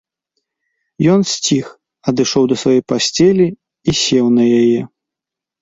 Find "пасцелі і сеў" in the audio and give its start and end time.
2.93-4.25